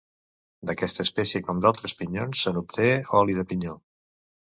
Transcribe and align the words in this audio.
D'aquesta 0.69 1.05
espècie, 1.09 1.43
com 1.51 1.61
d'altres 1.67 1.97
pinyons, 2.01 2.43
se 2.47 2.57
n'obté 2.59 2.91
oli 3.25 3.41
de 3.41 3.49
pinyó. 3.55 3.81